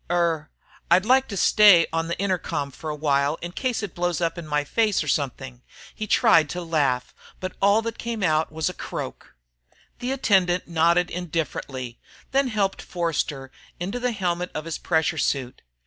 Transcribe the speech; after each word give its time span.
Er 0.09 0.49
I'd 0.89 1.05
like 1.05 1.25
you 1.25 1.29
to 1.29 1.37
stay 1.37 1.85
on 1.93 2.07
the 2.07 2.17
intercom 2.17 2.71
for 2.71 2.89
a 2.89 2.95
while 2.95 3.37
in 3.43 3.51
case 3.51 3.83
it 3.83 3.93
blows 3.93 4.19
up 4.19 4.35
in 4.35 4.47
my 4.47 4.63
face 4.63 5.03
or 5.03 5.07
something." 5.07 5.61
He 5.93 6.07
tried 6.07 6.49
to 6.49 6.63
laugh, 6.63 7.13
but 7.39 7.51
all 7.61 7.83
that 7.83 7.99
came 7.99 8.23
out 8.23 8.51
was 8.51 8.67
a 8.67 8.73
croak. 8.73 9.35
The 9.99 10.11
attendant 10.11 10.67
nodded 10.67 11.11
indifferently, 11.11 11.99
then 12.31 12.47
helped 12.47 12.81
Forster 12.81 13.51
into 13.79 13.99
the 13.99 14.11
helmet 14.11 14.49
of 14.55 14.65
his 14.65 14.79
pressure 14.79 15.19
suit. 15.19 15.61